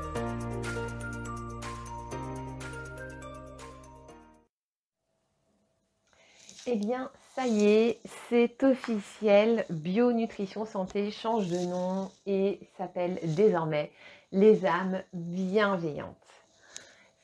Eh 6.68 6.76
bien, 6.76 7.10
ça 7.36 7.48
y 7.48 7.66
est, 7.66 8.00
c'est 8.30 8.64
officiel. 8.64 9.66
Bio-Nutrition 9.70 10.66
Santé 10.66 11.12
change 11.12 11.50
de 11.50 11.58
nom 11.58 12.10
et 12.28 12.62
s'appelle 12.78 13.20
désormais 13.24 13.92
Les 14.32 14.66
âmes 14.66 15.02
bienveillantes. 15.14 16.16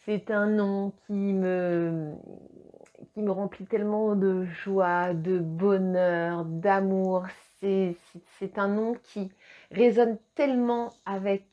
C'est 0.06 0.32
un 0.32 0.48
nom 0.48 0.92
qui 1.08 1.14
me, 1.14 2.14
qui 3.14 3.22
me 3.22 3.32
remplit 3.32 3.66
tellement 3.66 4.16
de 4.16 4.46
joie, 4.46 5.14
de 5.14 5.40
bonheur, 5.40 6.46
d'amour. 6.46 7.26
C'est 7.62 8.58
un 8.58 8.68
nom 8.68 8.96
qui 9.02 9.32
résonne 9.72 10.18
tellement 10.36 10.94
avec 11.06 11.46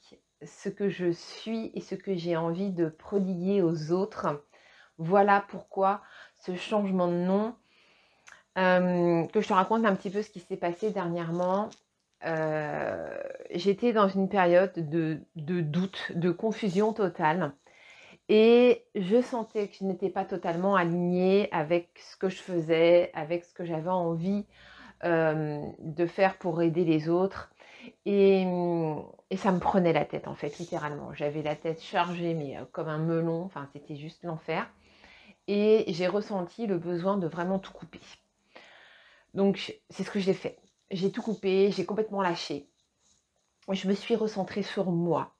ce 0.44 0.69
que 0.69 0.89
je 0.89 1.11
suis 1.11 1.70
et 1.75 1.80
ce 1.80 1.94
que 1.94 2.14
j'ai 2.14 2.36
envie 2.36 2.70
de 2.70 2.89
prodiguer 2.89 3.62
aux 3.62 3.92
autres. 3.92 4.44
Voilà 4.98 5.44
pourquoi 5.48 6.02
ce 6.36 6.55
changement 6.55 7.08
de 7.08 7.14
nom. 7.14 7.55
Euh, 8.58 9.24
que 9.28 9.41
je 9.41 9.48
te 9.48 9.52
raconte 9.55 9.86
un 9.86 9.95
petit 9.95 10.11
peu 10.11 10.20
ce 10.20 10.30
qui 10.30 10.41
s'est 10.41 10.58
passé 10.58 10.91
dernièrement. 10.91 11.70
Euh, 12.24 13.19
j'étais 13.50 13.92
dans 13.92 14.08
une 14.08 14.28
période 14.28 14.72
de, 14.77 15.20
de, 15.36 15.61
doute, 15.61 16.12
de 16.14 16.30
confusion 16.30 16.92
totale. 16.92 17.52
Et 18.28 18.84
je 18.95 19.20
sentais 19.20 19.69
que 19.69 19.77
je 19.81 19.84
n'étais 19.84 20.11
pas 20.11 20.25
totalement 20.25 20.77
alignée 20.77 21.48
avec 21.53 21.91
ce 21.98 22.17
que 22.17 22.29
je 22.29 22.37
faisais, 22.37 23.11
avec 23.14 23.45
ce 23.45 23.53
que 23.53 23.64
j'avais 23.64 23.91
envie 23.91 24.47
euh, 25.05 25.67
de 25.81 26.06
faire 26.06 26.39
pour 26.39 26.62
aider 26.62 26.84
les 26.84 27.09
autres. 27.09 27.53
Et, 28.06 28.42
et, 29.31 29.37
ça 29.37 29.51
me 29.51 29.59
prenait 29.59 29.92
la 29.92 30.05
tête 30.05 30.29
en 30.29 30.34
fait, 30.34 30.59
littéralement. 30.59 31.12
J'avais 31.14 31.42
la 31.42 31.56
tête 31.56 31.83
chargée, 31.83 32.34
mais 32.34 32.56
euh, 32.56 32.64
comme 32.70 32.89
un 32.89 32.98
melon, 32.98 33.42
enfin 33.42 33.69
c'était 33.73 33.97
juste 33.97 34.23
l'enfer. 34.23 34.70
Et 35.48 35.84
j'ai 35.89 36.07
ressenti 36.07 36.67
le 36.67 36.79
besoin 36.79 37.17
de 37.17 37.27
vraiment 37.27 37.59
tout 37.59 37.73
couper. 37.73 38.01
Donc 39.34 39.77
c'est 39.91 40.05
ce 40.05 40.11
que 40.11 40.20
j'ai 40.20 40.34
fait. 40.34 40.59
J'ai 40.91 41.11
tout 41.11 41.23
coupé, 41.23 41.73
j'ai 41.73 41.84
complètement 41.84 42.23
lâché. 42.23 42.69
Je 43.70 43.89
me 43.89 43.95
suis 43.95 44.14
recentrée 44.14 44.62
sur 44.62 44.91
moi. 44.91 45.34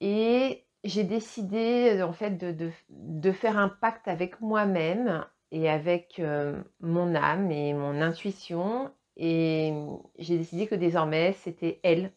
Et 0.00 0.65
j'ai 0.88 1.04
décidé 1.04 2.02
en 2.02 2.12
fait 2.12 2.36
de, 2.38 2.70
de, 2.90 3.32
faire 3.32 3.58
un 3.58 3.68
pacte 3.68 4.08
avec 4.08 4.40
moi-même 4.40 5.24
et 5.50 5.68
avec 5.68 6.18
euh, 6.18 6.60
mon 6.80 7.14
âme 7.14 7.50
et 7.50 7.72
mon 7.72 8.00
intuition. 8.00 8.90
Et 9.16 9.72
j'ai 10.18 10.38
décidé 10.38 10.66
que 10.66 10.74
désormais, 10.74 11.32
c'était 11.34 11.80
elle 11.82 12.12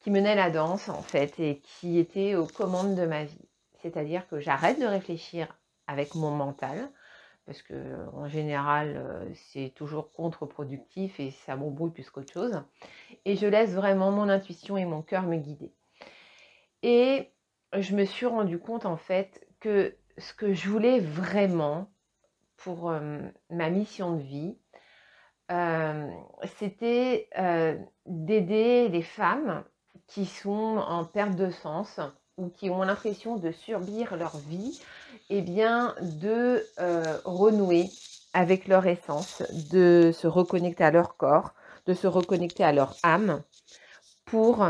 qui 0.00 0.10
menait 0.10 0.34
la 0.34 0.50
danse 0.50 0.88
en 0.88 1.02
fait 1.02 1.38
et 1.38 1.60
qui 1.60 1.98
était 1.98 2.34
aux 2.34 2.46
commandes 2.46 2.94
de 2.94 3.06
ma 3.06 3.24
vie. 3.24 3.48
C'est-à-dire 3.82 4.26
que 4.28 4.40
j'arrête 4.40 4.80
de 4.80 4.86
réfléchir 4.86 5.58
avec 5.86 6.14
mon 6.14 6.30
mental 6.30 6.90
parce 7.46 7.62
que 7.62 7.74
en 8.14 8.28
général 8.28 8.94
euh, 8.96 9.28
c'est 9.34 9.72
toujours 9.74 10.12
contre-productif 10.12 11.18
et 11.18 11.30
ça 11.30 11.56
m'embrouille 11.56 11.90
plus 11.90 12.08
qu'autre 12.10 12.32
chose. 12.32 12.62
Et 13.24 13.36
je 13.36 13.46
laisse 13.46 13.72
vraiment 13.72 14.10
mon 14.10 14.28
intuition 14.28 14.76
et 14.76 14.84
mon 14.84 15.02
cœur 15.02 15.22
me 15.24 15.36
guider. 15.36 15.72
Et 16.82 17.30
je 17.78 17.94
me 17.94 18.04
suis 18.04 18.26
rendu 18.26 18.58
compte 18.58 18.86
en 18.86 18.96
fait 18.96 19.46
que 19.60 19.96
ce 20.18 20.34
que 20.34 20.52
je 20.52 20.68
voulais 20.68 21.00
vraiment 21.00 21.90
pour 22.56 22.90
euh, 22.90 23.18
ma 23.50 23.70
mission 23.70 24.16
de 24.16 24.22
vie, 24.22 24.56
euh, 25.50 26.08
c'était 26.58 27.28
euh, 27.38 27.76
d'aider 28.06 28.88
les 28.88 29.02
femmes 29.02 29.64
qui 30.06 30.26
sont 30.26 30.78
en 30.78 31.04
perte 31.04 31.34
de 31.36 31.50
sens 31.50 32.00
ou 32.36 32.48
qui 32.48 32.70
ont 32.70 32.82
l'impression 32.82 33.36
de 33.36 33.52
subir 33.52 34.16
leur 34.16 34.36
vie, 34.38 34.80
et 35.28 35.38
eh 35.38 35.42
bien 35.42 35.94
de 36.00 36.64
renouer 37.24 37.90
avec 38.32 38.68
leur 38.68 38.86
essence, 38.86 39.42
de 39.70 40.12
se 40.14 40.26
reconnecter 40.26 40.82
à 40.82 40.90
leur 40.90 41.16
corps, 41.16 41.52
de 41.86 41.92
se 41.92 42.06
reconnecter 42.06 42.64
à 42.64 42.72
leur 42.72 42.96
âme 43.02 43.42
pour 44.24 44.66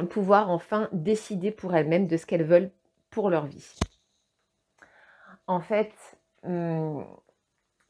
pouvoir 0.00 0.50
enfin 0.50 0.88
décider 0.92 1.50
pour 1.50 1.74
elles-mêmes 1.74 2.06
de 2.06 2.16
ce 2.16 2.26
qu'elles 2.26 2.44
veulent 2.44 2.70
pour 3.10 3.30
leur 3.30 3.46
vie. 3.46 3.78
En 5.46 5.60
fait, 5.60 5.92
hum, 6.44 7.06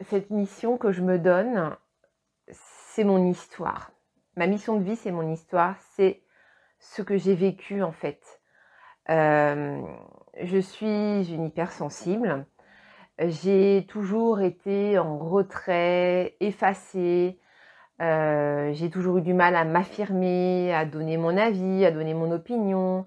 cette 0.00 0.30
mission 0.30 0.76
que 0.76 0.92
je 0.92 1.02
me 1.02 1.18
donne, 1.18 1.76
c'est 2.48 3.04
mon 3.04 3.26
histoire. 3.30 3.92
Ma 4.36 4.46
mission 4.46 4.78
de 4.78 4.84
vie, 4.84 4.96
c'est 4.96 5.12
mon 5.12 5.30
histoire, 5.30 5.76
c'est 5.94 6.22
ce 6.78 7.02
que 7.02 7.16
j'ai 7.16 7.34
vécu 7.34 7.82
en 7.82 7.92
fait. 7.92 8.20
Euh, 9.10 9.80
je 10.40 10.58
suis 10.58 11.32
une 11.32 11.46
hypersensible. 11.46 12.46
J'ai 13.18 13.86
toujours 13.88 14.40
été 14.40 14.98
en 14.98 15.18
retrait, 15.18 16.36
effacée, 16.40 17.38
euh, 18.02 18.72
j'ai 18.72 18.90
toujours 18.90 19.18
eu 19.18 19.22
du 19.22 19.32
mal 19.32 19.54
à 19.54 19.64
m'affirmer, 19.64 20.74
à 20.74 20.84
donner 20.84 21.16
mon 21.16 21.36
avis, 21.36 21.84
à 21.84 21.90
donner 21.90 22.14
mon 22.14 22.32
opinion, 22.32 23.06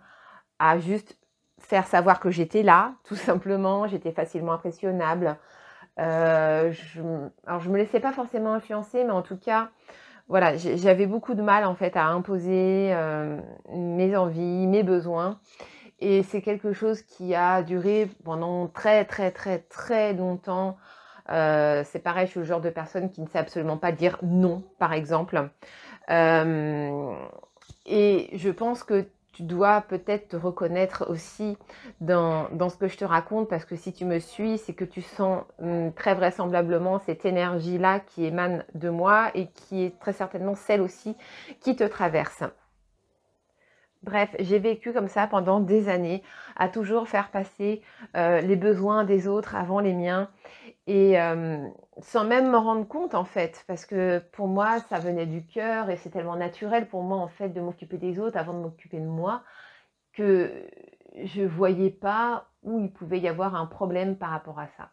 à 0.58 0.80
juste 0.80 1.18
faire 1.60 1.88
savoir 1.88 2.20
que 2.20 2.30
j'étais 2.30 2.64
là, 2.64 2.94
tout 3.04 3.16
simplement. 3.16 3.88
J'étais 3.88 4.12
facilement 4.12 4.54
impressionnable. 4.54 5.38
Euh, 6.00 6.72
je, 6.72 7.02
alors 7.46 7.62
je 7.62 7.70
me 7.70 7.78
laissais 7.78 8.00
pas 8.00 8.12
forcément 8.14 8.54
influencer, 8.54 9.04
mais 9.04 9.12
en 9.12 9.22
tout 9.22 9.38
cas, 9.38 9.70
voilà, 10.28 10.58
j'avais 10.58 11.06
beaucoup 11.06 11.36
de 11.36 11.42
mal 11.42 11.66
en 11.66 11.76
fait 11.76 11.96
à 11.96 12.06
imposer 12.08 12.90
euh, 12.94 13.40
mes 13.74 14.16
envies, 14.16 14.68
mes 14.68 14.84
besoins. 14.84 15.40
Et 16.00 16.24
c'est 16.24 16.42
quelque 16.42 16.74
chose 16.74 17.02
qui 17.04 17.36
a 17.36 17.64
duré 17.64 18.10
pendant 18.24 18.68
très 18.68 19.06
très 19.06 19.32
très 19.32 19.60
très 19.60 20.14
longtemps. 20.14 20.78
Euh, 21.30 21.84
c'est 21.86 22.00
pareil, 22.00 22.28
je 22.28 22.32
suis 22.32 22.40
le 22.40 22.46
genre 22.46 22.62
de 22.62 22.70
personne 22.70 23.10
qui 23.12 23.22
ne 23.22 23.28
sait 23.28 23.40
absolument 23.40 23.78
pas 23.78 23.92
dire 23.92 24.18
non, 24.22 24.64
par 24.80 24.94
exemple. 24.94 25.50
Euh, 26.10 27.16
et 27.86 28.30
je 28.34 28.50
pense 28.50 28.84
que 28.84 29.08
tu 29.34 29.44
dois 29.44 29.82
peut-être 29.82 30.30
te 30.30 30.38
reconnaître 30.38 31.06
aussi 31.10 31.58
dans, 32.00 32.48
ce 32.70 32.78
que 32.78 32.88
je 32.88 32.96
te 32.96 33.04
raconte, 33.04 33.50
parce 33.50 33.66
que 33.66 33.76
si 33.76 33.92
tu 33.92 34.06
me 34.06 34.20
suis, 34.20 34.58
c'est 34.58 34.74
que 34.74 34.86
tu 34.86 35.02
sens 35.02 35.44
hum, 35.60 35.92
très 35.94 36.16
vraisemblablement 36.16 37.00
cette 37.00 37.26
énergie-là 37.26 38.00
qui 38.00 38.26
émane 38.26 38.64
de 38.76 38.90
moi 38.90 39.32
et 39.34 39.48
qui 39.48 39.84
est 39.84 40.00
très 40.00 40.14
certainement 40.14 40.56
celle 40.56 40.80
aussi 40.80 41.18
qui 41.60 41.76
te 41.76 41.84
traverse. 41.84 42.44
Bref, 44.04 44.36
j'ai 44.40 44.60
vécu 44.60 44.94
comme 44.94 45.08
ça 45.08 45.26
pendant 45.26 45.60
des 45.60 45.90
années, 45.90 46.22
à 46.56 46.70
toujours 46.70 47.10
faire 47.10 47.30
passer 47.30 47.82
euh, 48.16 48.40
les 48.40 48.56
besoins 48.56 49.04
des 49.04 49.28
autres 49.28 49.56
avant 49.56 49.80
les 49.80 49.94
miens, 49.94 50.30
et 50.88 51.18
sans 52.02 52.26
même 52.26 52.52
me 52.52 52.58
rendre 52.58 52.88
compte 52.88 53.16
en 53.16 53.26
fait, 53.26 53.64
parce 53.68 53.86
que 53.86 54.20
pour 54.32 54.48
moi, 54.48 54.80
ça 54.82 55.00
venait 55.00 55.26
du 55.26 55.46
cœur 55.46 55.90
et 55.90 55.98
c'est 55.98 56.12
tellement 56.12 56.36
naturel 56.36 56.88
pour 56.88 57.04
moi 57.04 57.18
en 57.18 57.28
fait 57.28 57.50
de 57.50 57.62
m'occuper 57.62 57.98
des 57.98 58.20
autres 58.20 58.38
avant 58.38 58.54
de 58.54 58.60
m'occuper 58.60 59.00
de 59.00 59.08
moi, 59.08 59.44
que 60.14 60.68
je 61.24 61.42
ne 61.42 61.48
voyais 61.48 61.90
pas 61.90 62.50
où 62.64 62.80
il 62.80 62.92
pouvait 62.92 63.20
y 63.20 63.28
avoir 63.28 63.56
un 63.56 63.66
problème 63.66 64.18
par 64.18 64.30
rapport 64.30 64.60
à 64.60 64.68
ça. 64.78 64.92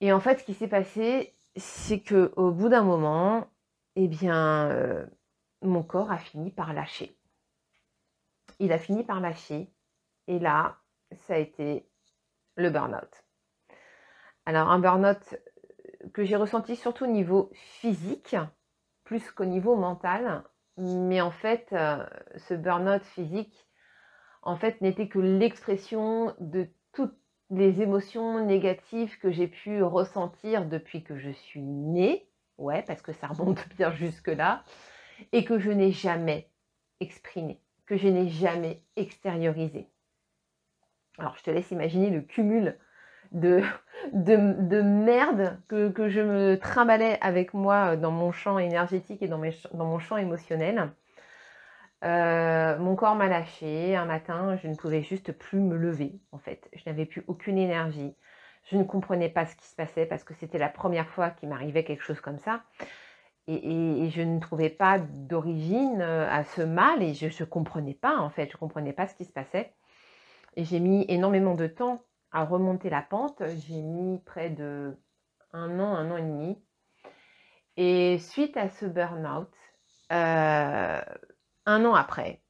Et 0.00 0.12
en 0.12 0.20
fait, 0.20 0.40
ce 0.40 0.44
qui 0.44 0.54
s'est 0.54 0.68
passé, 0.68 1.34
c'est 1.56 2.00
que 2.00 2.32
au 2.36 2.50
bout 2.50 2.68
d'un 2.68 2.82
moment, 2.82 3.46
eh 3.96 4.08
bien, 4.08 5.06
mon 5.62 5.82
corps 5.82 6.10
a 6.10 6.18
fini 6.18 6.50
par 6.50 6.72
lâcher 6.74 7.16
il 8.62 8.72
a 8.72 8.78
fini 8.78 9.04
par 9.04 9.20
lâcher. 9.20 9.72
Et 10.28 10.38
là, 10.38 10.78
ça 11.12 11.34
a 11.34 11.38
été 11.38 11.88
le 12.56 12.70
burn-out. 12.70 13.24
Alors 14.46 14.70
un 14.70 14.78
burn-out 14.78 15.36
que 16.12 16.24
j'ai 16.24 16.36
ressenti 16.36 16.76
surtout 16.76 17.04
au 17.04 17.08
niveau 17.08 17.50
physique, 17.52 18.36
plus 19.04 19.30
qu'au 19.30 19.44
niveau 19.44 19.76
mental. 19.76 20.44
Mais 20.78 21.20
en 21.20 21.30
fait, 21.30 21.68
euh, 21.72 22.04
ce 22.36 22.54
burn-out 22.54 23.04
physique, 23.04 23.68
en 24.42 24.56
fait, 24.56 24.80
n'était 24.80 25.08
que 25.08 25.18
l'expression 25.18 26.34
de 26.40 26.68
toute 26.92 27.14
les 27.52 27.82
émotions 27.82 28.44
négatives 28.44 29.18
que 29.18 29.30
j'ai 29.30 29.46
pu 29.46 29.82
ressentir 29.82 30.64
depuis 30.64 31.04
que 31.04 31.18
je 31.18 31.30
suis 31.30 31.60
née, 31.60 32.26
ouais, 32.56 32.82
parce 32.82 33.02
que 33.02 33.12
ça 33.12 33.26
remonte 33.26 33.68
bien 33.76 33.92
jusque-là, 33.92 34.64
et 35.32 35.44
que 35.44 35.58
je 35.58 35.70
n'ai 35.70 35.92
jamais 35.92 36.50
exprimé, 37.00 37.60
que 37.84 37.96
je 37.96 38.08
n'ai 38.08 38.28
jamais 38.28 38.82
extériorisé. 38.96 39.90
Alors, 41.18 41.36
je 41.36 41.42
te 41.42 41.50
laisse 41.50 41.70
imaginer 41.70 42.08
le 42.08 42.22
cumul 42.22 42.78
de, 43.32 43.62
de, 44.12 44.82
merde 44.82 45.58
que, 45.68 46.08
je 46.08 46.20
me 46.20 46.58
trimballais 46.58 47.18
avec 47.20 47.54
moi 47.54 47.96
dans 47.96 48.10
mon 48.10 48.32
champ 48.32 48.58
énergétique 48.58 49.22
et 49.22 49.28
dans, 49.28 49.38
mes, 49.38 49.54
dans 49.72 49.86
mon 49.86 49.98
champ 49.98 50.16
émotionnel. 50.16 50.92
Euh, 52.04 52.78
mon 52.78 52.96
corps 52.96 53.14
m'a 53.14 53.28
lâché. 53.28 53.96
Un 53.96 54.06
matin, 54.06 54.56
je 54.62 54.68
ne 54.68 54.74
pouvais 54.74 55.02
juste 55.02 55.32
plus 55.32 55.60
me 55.60 55.76
lever, 55.76 56.20
en 56.32 56.38
fait. 56.38 56.68
Je 56.74 56.82
n'avais 56.86 57.06
plus 57.06 57.24
aucune 57.26 57.58
énergie. 57.58 58.14
Je 58.70 58.76
ne 58.76 58.84
comprenais 58.84 59.28
pas 59.28 59.46
ce 59.46 59.56
qui 59.56 59.66
se 59.66 59.74
passait 59.74 60.06
parce 60.06 60.24
que 60.24 60.34
c'était 60.34 60.58
la 60.58 60.68
première 60.68 61.08
fois 61.08 61.30
qu'il 61.30 61.48
m'arrivait 61.48 61.84
quelque 61.84 62.02
chose 62.02 62.20
comme 62.20 62.38
ça. 62.38 62.62
Et, 63.48 64.08
je 64.10 64.22
ne 64.22 64.38
trouvais 64.38 64.70
pas 64.70 64.98
d'origine 65.00 66.00
euh, 66.00 66.28
à 66.30 66.44
ce 66.44 66.62
mal 66.62 67.02
et 67.02 67.12
je 67.14 67.26
ne 67.26 67.48
comprenais 67.48 67.94
pas, 67.94 68.18
en 68.18 68.30
fait. 68.30 68.46
Je 68.46 68.56
ne 68.56 68.58
comprenais 68.58 68.92
pas 68.92 69.06
ce 69.06 69.14
qui 69.14 69.24
se 69.24 69.32
passait. 69.32 69.72
Et 70.56 70.64
j'ai 70.64 70.80
mis 70.80 71.04
énormément 71.08 71.54
de 71.54 71.66
temps 71.66 72.04
à 72.32 72.44
remonter 72.44 72.90
la 72.90 73.02
pente. 73.02 73.42
J'ai 73.66 73.80
mis 73.80 74.18
près 74.20 74.50
de 74.50 74.96
un 75.52 75.78
an, 75.80 75.94
un 75.94 76.10
an 76.10 76.16
et 76.16 76.22
demi. 76.22 76.62
Et 77.76 78.18
suite 78.18 78.56
à 78.56 78.68
ce 78.68 78.86
burn-out, 78.86 79.50
euh, 80.12 81.00
un 81.66 81.84
an 81.84 81.94
après, 81.94 82.42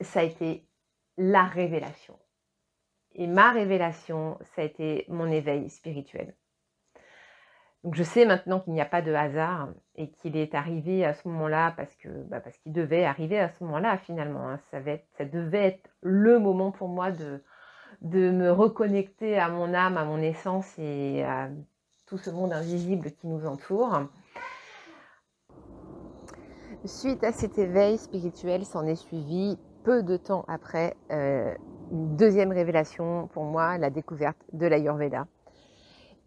ça 0.00 0.20
a 0.20 0.22
été 0.24 0.68
la 1.16 1.44
révélation. 1.44 2.18
Et 3.14 3.26
ma 3.26 3.52
révélation, 3.52 4.38
ça 4.54 4.62
a 4.62 4.64
été 4.64 5.04
mon 5.08 5.30
éveil 5.30 5.70
spirituel. 5.70 6.34
Donc 7.84 7.94
je 7.94 8.02
sais 8.02 8.24
maintenant 8.24 8.60
qu'il 8.60 8.72
n'y 8.72 8.80
a 8.80 8.86
pas 8.86 9.02
de 9.02 9.12
hasard 9.12 9.68
et 9.94 10.10
qu'il 10.10 10.36
est 10.36 10.54
arrivé 10.54 11.04
à 11.04 11.12
ce 11.12 11.28
moment-là 11.28 11.74
parce 11.76 11.94
que 11.96 12.08
bah, 12.08 12.40
parce 12.40 12.56
qu'il 12.58 12.72
devait 12.72 13.04
arriver 13.04 13.38
à 13.38 13.50
ce 13.50 13.62
moment-là 13.62 13.98
finalement. 13.98 14.48
Hein. 14.48 14.58
Ça, 14.70 14.78
ça, 15.18 15.24
devait 15.26 15.66
être 15.66 15.90
le 16.00 16.38
moment 16.38 16.72
pour 16.72 16.88
moi 16.88 17.12
de, 17.12 17.44
de 18.04 18.30
me 18.30 18.52
reconnecter 18.52 19.38
à 19.38 19.48
mon 19.48 19.72
âme, 19.74 19.96
à 19.96 20.04
mon 20.04 20.18
essence 20.18 20.78
et 20.78 21.24
à 21.24 21.48
tout 22.06 22.18
ce 22.18 22.30
monde 22.30 22.52
invisible 22.52 23.10
qui 23.12 23.26
nous 23.26 23.46
entoure. 23.46 24.02
Suite 26.84 27.24
à 27.24 27.32
cet 27.32 27.58
éveil 27.58 27.96
spirituel, 27.96 28.66
s'en 28.66 28.86
est 28.86 28.94
suivi 28.94 29.58
peu 29.84 30.02
de 30.02 30.18
temps 30.18 30.44
après 30.48 30.96
euh, 31.10 31.54
une 31.90 32.14
deuxième 32.16 32.52
révélation 32.52 33.28
pour 33.32 33.44
moi, 33.44 33.78
la 33.78 33.88
découverte 33.88 34.36
de 34.52 34.66
l'Ayurveda. 34.66 35.26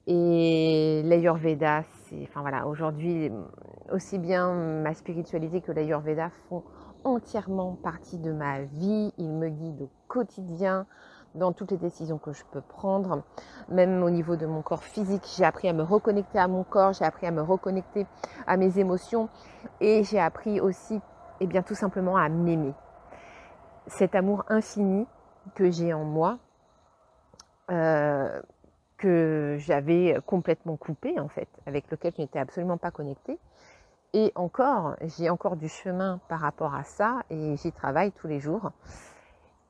Et 0.08 1.04
l'Ayurveda, 1.04 1.84
c'est, 1.84 2.24
enfin 2.24 2.42
voilà, 2.42 2.66
aujourd'hui, 2.66 3.30
aussi 3.92 4.18
bien 4.18 4.82
ma 4.82 4.96
spiritualité 4.96 5.62
que 5.62 5.72
l'Ayurveda 5.72 6.32
font 6.50 6.64
entièrement 7.04 7.76
partie 7.76 8.18
de 8.18 8.32
ma 8.32 8.62
vie. 8.62 9.12
Ils 9.18 9.34
me 9.34 9.50
guident 9.50 9.84
au 9.84 9.90
quotidien 10.08 10.88
dans 11.36 11.52
toutes 11.52 11.72
les 11.72 11.78
décisions 11.78 12.18
que 12.18 12.34
je 12.34 12.44
peux 12.52 12.62
prendre, 12.62 13.24
même 13.70 14.04
au 14.04 14.10
niveau 14.10 14.36
de 14.36 14.46
mon 14.46 14.62
corps 14.62 14.84
physique. 14.84 15.24
J'ai 15.38 15.46
appris 15.46 15.68
à 15.68 15.74
me 15.74 15.84
reconnecter 15.84 16.40
à 16.40 16.48
mon 16.48 16.64
corps, 16.64 16.94
j'ai 16.94 17.06
appris 17.06 17.28
à 17.28 17.32
me 17.32 17.42
reconnecter 17.42 18.06
à 18.46 18.58
mes 18.58 18.80
émotions 18.80 19.30
et 19.80 20.04
j'ai 20.04 20.20
appris 20.20 20.60
aussi, 20.60 21.00
eh 21.40 21.48
bien, 21.48 21.62
tout 21.62 21.76
simplement 21.76 22.18
à 22.18 22.30
m'aimer. 22.30 22.74
Cet 23.88 24.16
amour 24.16 24.44
infini 24.50 25.08
que 25.56 25.70
j'ai 25.72 25.94
en 25.94 26.04
moi, 26.04 26.40
euh, 27.72 28.42
que 28.98 29.58
j'avais 29.60 30.20
complètement 30.26 30.76
coupé 30.76 31.20
en 31.20 31.28
fait, 31.28 31.48
avec 31.66 31.90
lequel 31.92 32.14
je 32.16 32.22
n'étais 32.22 32.40
absolument 32.40 32.78
pas 32.78 32.92
connectée. 32.92 33.40
Et 34.14 34.32
encore, 34.36 34.96
j'ai 35.02 35.30
encore 35.30 35.58
du 35.58 35.68
chemin 35.68 36.20
par 36.30 36.40
rapport 36.40 36.74
à 36.74 36.84
ça 36.84 37.22
et 37.30 37.56
j'y 37.58 37.72
travaille 37.72 38.12
tous 38.14 38.28
les 38.28 38.40
jours. 38.40 38.72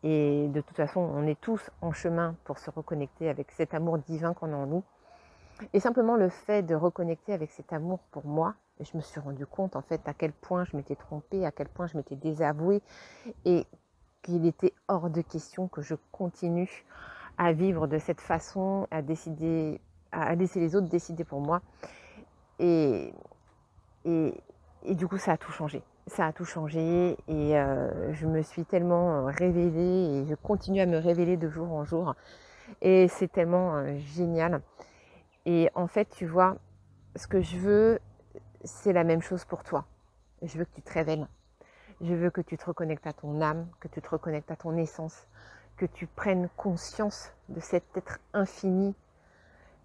Et 0.09 0.48
de 0.48 0.62
toute 0.62 0.77
façon, 0.77 1.01
on 1.01 1.27
est 1.27 1.38
tous 1.42 1.69
en 1.81 1.92
chemin 1.92 2.33
pour 2.45 2.59
se 2.59 2.69
reconnecter 2.69 3.27
avec 3.27 3.51
cet 3.51 3.74
amour 3.74 3.98
divin 3.98 4.33
qu'on 4.33 4.54
a 4.54 4.56
en 4.56 4.65
nous. 4.65 4.83
Et 5.74 5.81
simplement 5.81 6.15
le 6.15 6.30
fait 6.30 6.63
de 6.63 6.75
reconnecter 6.75 7.33
avec 7.33 7.51
cet 7.51 7.74
amour 7.74 8.00
pour 8.12 8.25
moi, 8.25 8.56
je 8.80 8.95
me 8.95 9.01
suis 9.01 9.19
rendu 9.19 9.45
compte 9.45 9.75
en 9.75 9.81
fait 9.81 10.00
à 10.07 10.13
quel 10.13 10.31
point 10.31 10.63
je 10.63 10.77
m'étais 10.77 10.95
trompée, 10.95 11.45
à 11.45 11.51
quel 11.51 11.68
point 11.68 11.88
je 11.88 11.98
m'étais 11.98 12.15
désavouée 12.15 12.81
et 13.44 13.68
qu'il 14.21 14.45
était 14.45 14.71
hors 14.88 15.09
de 15.09 15.19
question 15.19 15.68
que 15.68 15.81
je 15.81 15.95
continue 16.13 16.86
à 17.38 17.51
vivre 17.51 17.86
de 17.86 17.98
cette 17.98 18.21
façon, 18.21 18.88
à 18.92 19.01
décider, 19.01 19.81
à 20.13 20.36
laisser 20.36 20.62
les 20.62 20.77
autres 20.77 20.88
décider 20.88 21.25
pour 21.25 21.42
moi. 21.42 21.62
Et, 22.60 23.13
et, 24.06 24.42
et 24.83 24.95
du 24.95 25.06
coup, 25.06 25.18
ça 25.18 25.33
a 25.33 25.38
tout 25.38 25.51
changé 25.51 25.83
ça 26.07 26.27
a 26.27 26.33
tout 26.33 26.45
changé 26.45 27.18
et 27.27 27.57
euh, 27.57 28.13
je 28.13 28.27
me 28.27 28.42
suis 28.42 28.65
tellement 28.65 29.19
euh, 29.19 29.25
révélée 29.25 30.21
et 30.21 30.25
je 30.25 30.36
continue 30.36 30.80
à 30.80 30.86
me 30.86 30.98
révéler 30.98 31.36
de 31.36 31.50
jour 31.50 31.71
en 31.74 31.83
jour 31.83 32.15
et 32.81 33.07
c'est 33.09 33.30
tellement 33.30 33.75
euh, 33.75 33.98
génial. 33.98 34.62
Et 35.45 35.69
en 35.75 35.88
fait, 35.88 36.09
tu 36.09 36.25
vois, 36.25 36.57
ce 37.15 37.27
que 37.27 37.42
je 37.42 37.57
veux, 37.57 38.00
c'est 38.63 38.94
la 38.94 39.04
même 39.04 39.21
chose 39.21 39.44
pour 39.45 39.63
toi. 39.63 39.86
Je 40.42 40.57
veux 40.57 40.65
que 40.65 40.75
tu 40.75 40.81
te 40.81 40.94
révèles. 40.94 41.27
Je 42.01 42.13
veux 42.13 42.30
que 42.30 42.42
tu 42.42 42.57
te 42.57 42.65
reconnectes 42.65 43.07
à 43.07 43.13
ton 43.13 43.42
âme, 43.42 43.68
que 43.80 43.88
tu 43.88 44.01
te 44.01 44.10
reconnectes 44.10 44.51
à 44.51 44.56
ton 44.56 44.77
essence, 44.77 45.27
que 45.77 45.86
tu 45.86 46.07
prennes 46.07 46.48
conscience 46.56 47.33
de 47.50 47.60
cet 47.60 47.83
être 47.95 48.19
infini 48.33 48.95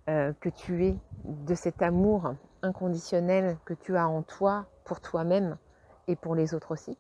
que 0.07 0.49
tu 0.49 0.85
es, 0.85 0.97
de 1.25 1.55
cet 1.55 1.81
amour 1.81 2.35
inconditionnel 2.61 3.57
que 3.65 3.73
tu 3.73 3.97
as 3.97 4.09
en 4.09 4.23
toi 4.23 4.67
pour 4.85 5.01
toi-même 5.01 5.57
et 6.09 6.17
pour 6.17 6.35
les 6.35 6.55
autres 6.55 6.73
aussi. 6.73 6.97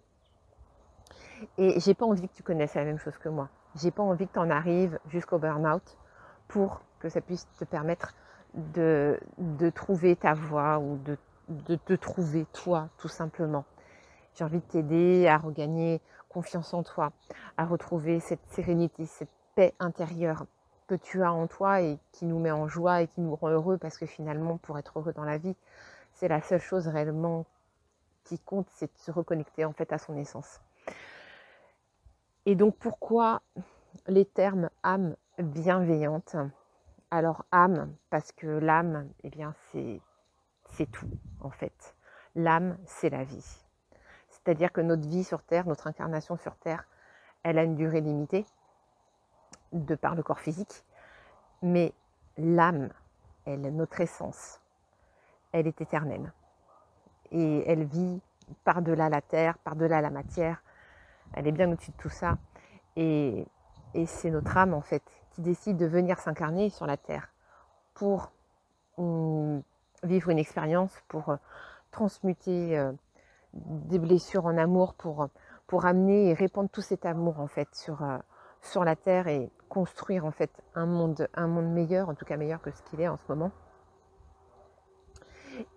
Et 1.59 1.81
j'ai 1.81 1.95
pas 1.95 2.07
envie 2.07 2.29
que 2.29 2.35
tu 2.35 2.43
connaisses 2.43 2.75
la 2.75 2.85
même 2.85 2.99
chose 2.99 3.17
que 3.19 3.29
moi. 3.29 3.49
J'ai 3.77 3.91
pas 3.91 4.03
envie 4.03 4.27
que 4.27 4.33
tu 4.33 4.39
en 4.39 4.51
arrives 4.51 4.99
jusqu'au 5.09 5.39
burn-out 5.39 5.97
pour 6.49 6.83
que 7.01 7.09
ça 7.09 7.21
puisse 7.21 7.49
te 7.59 7.65
permettre 7.65 8.15
de, 8.55 9.19
de 9.39 9.71
trouver 9.71 10.15
ta 10.15 10.35
voie 10.35 10.79
ou 10.79 10.99
de, 10.99 11.17
de 11.49 11.77
te 11.77 11.95
trouver 11.95 12.47
toi, 12.53 12.89
tout 12.99 13.09
simplement. 13.09 13.65
J'ai 14.35 14.45
envie 14.45 14.59
de 14.59 14.65
t'aider 14.65 15.27
à 15.27 15.39
regagner 15.39 16.01
confiance 16.29 16.73
en 16.73 16.83
toi, 16.83 17.13
à 17.57 17.65
retrouver 17.65 18.21
cette 18.21 18.45
sérénité, 18.49 19.07
cette 19.07 19.29
paix 19.55 19.75
intérieure 19.79 20.47
que 20.87 20.95
tu 20.95 21.23
as 21.23 21.33
en 21.33 21.47
toi 21.47 21.83
et 21.83 21.99
qui 22.13 22.25
nous 22.25 22.39
met 22.39 22.51
en 22.51 22.69
joie 22.69 23.03
et 23.03 23.09
qui 23.09 23.21
nous 23.21 23.35
rend 23.35 23.49
heureux 23.49 23.79
parce 23.79 23.99
que 23.99 24.07
finalement, 24.07 24.59
pour 24.59 24.79
être 24.79 24.99
heureux 24.99 25.13
dans 25.13 25.25
la 25.25 25.39
vie, 25.39 25.57
c'est 26.15 26.29
la 26.29 26.41
seule 26.41 26.61
chose 26.61 26.89
réellement 26.89 27.47
qui 28.25 28.39
compte, 28.39 28.69
c'est 28.71 28.93
de 28.93 28.99
se 28.99 29.11
reconnecter 29.11 29.65
en 29.65 29.73
fait 29.73 29.93
à 29.93 29.99
son 29.99 30.17
essence. 30.17 30.61
Et 32.47 32.55
donc 32.55 32.77
pourquoi 32.77 33.43
les 34.07 34.25
termes 34.25 34.71
âme 34.83 35.17
bienveillante 35.39 36.37
Alors 37.11 37.45
âme, 37.53 37.95
parce 38.11 38.33
que 38.33 38.47
l'âme, 38.47 39.09
eh 39.23 39.31
bien 39.31 39.55
c'est, 39.71 40.01
tout 40.91 41.11
en 41.41 41.51
fait. 41.51 41.95
L'âme, 42.35 42.79
c'est 42.87 43.11
la 43.11 43.25
vie. 43.25 43.63
C'est-à-dire 44.29 44.73
que 44.73 44.81
notre 44.81 45.07
vie 45.09 45.23
sur 45.23 45.43
Terre, 45.43 45.67
notre 45.67 45.87
incarnation 45.87 46.37
sur 46.37 46.57
Terre, 46.57 46.87
elle 47.43 47.59
a 47.59 47.63
une 47.63 47.77
durée 47.77 48.01
limitée 48.01 48.47
de 49.73 49.95
par 49.95 50.15
le 50.15 50.23
corps 50.23 50.41
physique, 50.41 50.85
mais 51.61 51.93
l'âme, 52.37 52.91
elle, 53.45 53.61
notre 53.75 54.01
essence, 54.01 54.61
elle 55.53 55.67
est 55.67 55.81
éternelle 55.81 56.33
et 57.33 57.65
elle 57.67 57.85
vit 57.85 58.21
par-delà 58.65 59.09
la 59.09 59.21
terre, 59.21 59.59
par-delà 59.59 60.01
la 60.01 60.11
matière. 60.11 60.63
Elle 61.35 61.47
est 61.47 61.53
bien 61.53 61.71
au-dessus 61.71 61.91
de 61.91 61.97
tout 61.97 62.11
ça. 62.11 62.39
Et, 62.97 63.47
c'est 64.07 64.31
notre 64.31 64.57
âme, 64.57 64.75
en 64.75 64.81
fait, 64.81 65.03
qui 65.33 65.43
décide 65.43 65.77
de 65.77 65.87
venir 65.87 66.19
s'incarner 66.19 66.71
sur 66.71 66.87
la 66.87 66.97
terre 66.97 67.29
pour 67.95 68.33
hum, 68.97 69.63
vivre 70.03 70.31
une 70.31 70.39
expérience, 70.39 70.93
pour 71.09 71.29
euh, 71.31 71.37
transmuter 71.91 72.79
euh, 72.79 72.93
des 73.53 73.99
blessures 73.99 74.47
en 74.47 74.57
amour, 74.57 74.95
pour, 74.95 75.29
pour 75.67 75.85
amener 75.85 76.31
et 76.31 76.35
répandre 76.35 76.71
tout 76.71 76.81
cet 76.81 77.05
amour, 77.05 77.39
en 77.41 77.49
fait, 77.49 77.69
sur, 77.75 78.03
euh, 78.03 78.19
sur 78.63 78.85
la 78.85 78.97
terre 78.97 79.29
et 79.29 79.51
construire, 79.69 80.25
en 80.25 80.31
fait, 80.31 80.51
un 80.75 80.87
monde, 80.87 81.29
un 81.35 81.47
monde 81.47 81.71
meilleur, 81.71 82.09
en 82.09 82.15
tout 82.15 82.25
cas 82.25 82.37
meilleur 82.37 82.63
que 82.63 82.71
ce 82.71 82.83
qu'il 82.85 83.01
est 83.01 83.09
en 83.09 83.19
ce 83.19 83.25
moment. 83.29 83.53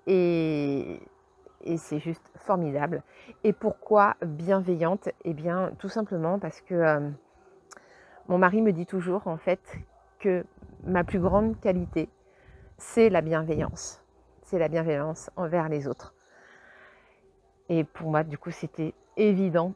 Et, 0.07 1.01
et 1.65 1.77
c'est 1.77 1.99
juste 1.99 2.31
formidable. 2.35 3.03
Et 3.43 3.53
pourquoi 3.53 4.15
bienveillante? 4.25 5.09
Eh 5.23 5.33
bien, 5.33 5.71
tout 5.79 5.89
simplement 5.89 6.39
parce 6.39 6.61
que 6.61 6.75
euh, 6.75 7.09
mon 8.27 8.37
mari 8.37 8.61
me 8.61 8.71
dit 8.71 8.85
toujours 8.85 9.27
en 9.27 9.37
fait 9.37 9.61
que 10.19 10.45
ma 10.83 11.03
plus 11.03 11.19
grande 11.19 11.59
qualité, 11.59 12.09
c'est 12.77 13.09
la 13.09 13.21
bienveillance. 13.21 14.03
C'est 14.43 14.59
la 14.59 14.67
bienveillance 14.67 15.29
envers 15.35 15.69
les 15.69 15.87
autres. 15.87 16.13
Et 17.69 17.83
pour 17.83 18.11
moi, 18.11 18.23
du 18.23 18.37
coup, 18.37 18.51
c'était 18.51 18.93
évident 19.17 19.73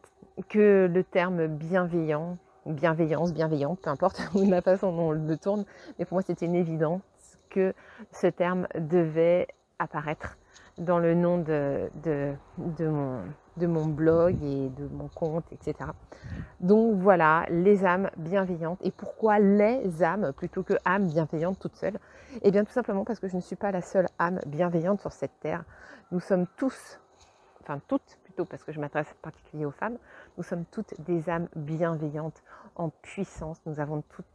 que 0.48 0.90
le 0.92 1.04
terme 1.04 1.48
bienveillant 1.48 2.38
bienveillance, 2.66 3.34
bienveillante, 3.34 3.82
peu 3.82 3.90
importe 3.90 4.22
la 4.36 4.62
façon 4.62 4.92
dont 4.92 5.10
on 5.10 5.12
le 5.12 5.38
tourne, 5.38 5.66
mais 5.98 6.06
pour 6.06 6.16
moi 6.16 6.22
c'était 6.22 6.46
une 6.46 6.56
évidence 6.56 7.02
que 7.50 7.74
ce 8.12 8.28
terme 8.28 8.68
devait 8.76 9.48
apparaître 9.80 10.38
dans 10.80 11.00
le 11.00 11.14
nom 11.14 11.38
de, 11.38 11.90
de, 12.04 13.68
mon, 13.68 13.86
blog 13.86 14.42
et 14.42 14.70
de 14.70 14.88
mon 14.88 15.08
compte, 15.10 15.46
etc. 15.52 15.90
Donc 16.60 17.00
voilà, 17.00 17.46
les 17.50 17.86
âmes 17.86 18.10
bienveillantes. 18.18 18.80
Et 18.84 18.92
pourquoi 18.92 19.40
les 19.40 20.04
âmes 20.04 20.32
plutôt 20.34 20.64
que 20.64 20.74
âmes 20.86 21.08
bienveillantes 21.08 21.60
toutes 21.60 21.76
seules? 21.76 22.00
Eh 22.42 22.52
bien 22.52 22.64
tout 22.64 22.72
simplement 22.72 23.04
parce 23.04 23.20
que 23.20 23.28
je 23.28 23.36
ne 23.36 23.42
suis 23.42 23.56
pas 23.56 23.72
la 23.72 23.82
seule 23.82 24.08
âme 24.18 24.40
bienveillante 24.48 25.02
sur 25.02 25.12
cette 25.12 25.38
terre. 25.42 25.64
Nous 26.12 26.20
sommes 26.20 26.48
tous, 26.58 27.00
enfin 27.62 27.80
toutes 27.88 28.18
plutôt 28.24 28.46
parce 28.46 28.64
que 28.64 28.72
je 28.72 28.80
m'adresse 28.80 29.14
particulièrement 29.22 29.70
aux 29.70 29.78
femmes, 29.78 29.98
nous 30.38 30.44
sommes 30.44 30.66
toutes 30.72 31.00
des 31.02 31.30
âmes 31.30 31.48
bienveillantes 31.56 32.42
en 32.76 32.90
puissance. 32.90 33.62
Nous 33.66 33.80
avons 33.80 34.02
toutes 34.10 34.26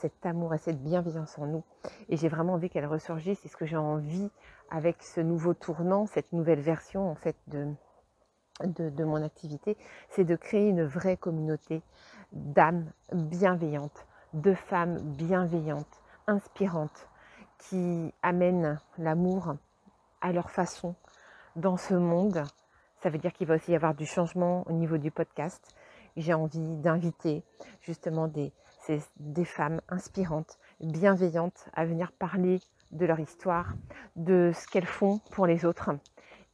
cet 0.00 0.24
amour 0.24 0.54
et 0.54 0.58
cette 0.58 0.82
bienveillance 0.82 1.38
en 1.38 1.46
nous. 1.46 1.62
Et 2.08 2.16
j'ai 2.16 2.28
vraiment 2.28 2.54
envie 2.54 2.70
qu'elle 2.70 2.86
ressurgisse. 2.86 3.40
C'est 3.42 3.48
ce 3.48 3.56
que 3.56 3.66
j'ai 3.66 3.76
envie 3.76 4.30
avec 4.70 5.02
ce 5.02 5.20
nouveau 5.20 5.54
tournant, 5.54 6.06
cette 6.06 6.32
nouvelle 6.32 6.60
version 6.60 7.10
en 7.10 7.14
fait 7.14 7.36
de, 7.48 7.74
de, 8.64 9.04
mon 9.04 9.22
activité, 9.22 9.76
c'est 10.10 10.24
de 10.24 10.36
créer 10.36 10.68
une 10.68 10.84
vraie 10.84 11.16
communauté 11.16 11.82
d'âmes 12.32 12.90
bienveillantes, 13.12 14.06
de 14.34 14.54
femmes 14.54 14.98
bienveillantes, 15.00 16.02
inspirantes, 16.26 17.08
qui 17.58 18.14
amènent 18.22 18.80
l'amour 18.96 19.54
à 20.20 20.32
leur 20.32 20.50
façon 20.50 20.94
dans 21.56 21.76
ce 21.76 21.94
monde. 21.94 22.42
Ça 23.02 23.10
veut 23.10 23.18
dire 23.18 23.32
qu'il 23.32 23.46
va 23.46 23.56
aussi 23.56 23.72
y 23.72 23.76
avoir 23.76 23.94
du 23.94 24.06
changement 24.06 24.64
au 24.66 24.72
niveau 24.72 24.98
du 24.98 25.10
podcast. 25.10 25.74
J'ai 26.16 26.34
envie 26.34 26.76
d'inviter 26.76 27.42
justement 27.80 28.28
des, 28.28 28.52
des 29.16 29.44
femmes 29.44 29.80
inspirantes, 29.88 30.58
bienveillantes 30.80 31.68
à 31.74 31.84
venir 31.84 32.12
parler 32.12 32.60
de 32.92 33.06
leur 33.06 33.20
histoire, 33.20 33.74
de 34.16 34.52
ce 34.54 34.66
qu'elles 34.66 34.86
font 34.86 35.18
pour 35.32 35.46
les 35.46 35.64
autres 35.64 35.90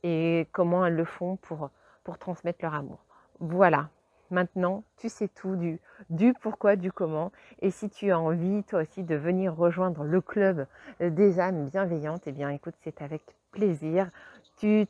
et 0.02 0.46
comment 0.52 0.84
elles 0.84 0.94
le 0.94 1.04
font 1.04 1.36
pour, 1.36 1.70
pour 2.04 2.18
transmettre 2.18 2.60
leur 2.62 2.74
amour. 2.74 2.98
Voilà, 3.40 3.88
maintenant 4.30 4.84
tu 4.96 5.08
sais 5.08 5.28
tout 5.28 5.56
du, 5.56 6.34
pourquoi, 6.40 6.76
du 6.76 6.92
comment. 6.92 7.32
Et 7.60 7.70
si 7.70 7.88
tu 7.90 8.10
as 8.10 8.18
envie 8.18 8.62
toi 8.64 8.82
aussi 8.82 9.02
de 9.02 9.14
venir 9.14 9.54
rejoindre 9.54 10.04
le 10.04 10.20
club 10.20 10.66
des 11.00 11.40
âmes 11.40 11.66
bienveillantes, 11.66 12.22
eh 12.26 12.32
bien 12.32 12.50
écoute, 12.50 12.74
c'est 12.82 13.02
avec 13.02 13.22
plaisir. 13.50 14.10
Tu 14.56 14.86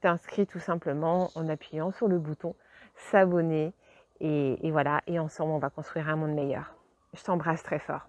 t'inscris 0.00 0.46
tout 0.46 0.58
simplement 0.58 1.30
en 1.36 1.48
appuyant 1.48 1.92
sur 1.92 2.08
le 2.08 2.18
bouton 2.18 2.54
s'abonner. 2.96 3.72
Et 4.20 4.70
voilà, 4.70 5.02
et 5.06 5.18
ensemble 5.18 5.52
on 5.52 5.58
va 5.58 5.70
construire 5.70 6.08
un 6.08 6.16
monde 6.16 6.34
meilleur. 6.34 6.74
Je 7.14 7.22
t'embrasse 7.22 7.62
très 7.62 7.78
fort. 7.78 8.08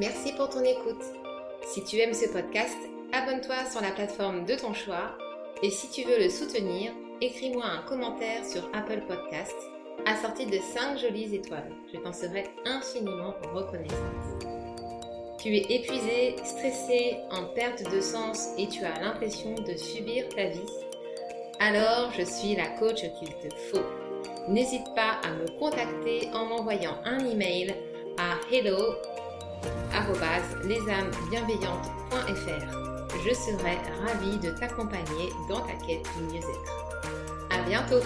Merci 0.00 0.32
pour 0.32 0.48
ton 0.48 0.64
écoute. 0.64 1.04
Si 1.66 1.84
tu 1.84 1.98
aimes 1.98 2.14
ce 2.14 2.26
podcast, 2.32 2.78
abonne-toi 3.12 3.66
sur 3.70 3.82
la 3.82 3.90
plateforme 3.90 4.46
de 4.46 4.54
ton 4.54 4.72
choix 4.72 5.18
et 5.62 5.68
si 5.68 5.90
tu 5.90 6.08
veux 6.08 6.18
le 6.18 6.30
soutenir, 6.30 6.92
écris-moi 7.20 7.66
un 7.66 7.82
commentaire 7.82 8.42
sur 8.46 8.66
Apple 8.72 9.02
Podcast 9.06 9.54
assorti 10.06 10.46
de 10.46 10.56
5 10.56 10.98
jolies 10.98 11.34
étoiles. 11.34 11.70
Je 11.92 11.98
t'en 11.98 12.14
serai 12.14 12.44
infiniment 12.64 13.34
reconnaissante. 13.52 14.46
Tu 15.38 15.54
es 15.54 15.66
épuisé, 15.68 16.34
stressé, 16.44 17.18
en 17.30 17.52
perte 17.54 17.84
de 17.94 18.00
sens 18.00 18.54
et 18.56 18.68
tu 18.68 18.82
as 18.82 18.98
l'impression 19.02 19.54
de 19.54 19.76
subir 19.76 20.30
ta 20.30 20.46
vie 20.46 20.72
Alors 21.58 22.10
je 22.16 22.22
suis 22.22 22.56
la 22.56 22.68
coach 22.78 23.02
qu'il 23.18 23.34
te 23.36 23.54
faut. 23.70 23.84
N'hésite 24.48 24.94
pas 24.96 25.20
à 25.22 25.30
me 25.32 25.58
contacter 25.58 26.30
en 26.32 26.46
m'envoyant 26.46 26.96
un 27.04 27.18
email 27.18 27.74
à 28.16 28.40
hello 28.50 28.94
lesamesbienveillantes.fr. 30.64 32.90
Je 33.24 33.34
serai 33.34 33.78
ravie 34.06 34.38
de 34.38 34.50
t'accompagner 34.50 35.32
dans 35.48 35.60
ta 35.60 35.72
quête 35.86 36.06
du 36.16 36.22
mieux-être. 36.24 36.72
À 37.50 37.62
bientôt! 37.68 38.02